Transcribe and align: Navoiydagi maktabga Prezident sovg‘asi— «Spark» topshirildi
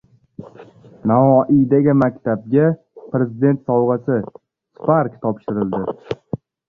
Navoiydagi 1.11 1.93
maktabga 2.03 2.65
Prezident 3.11 3.61
sovg‘asi— 3.71 4.17
«Spark» 4.79 5.21
topshirildi 5.27 5.85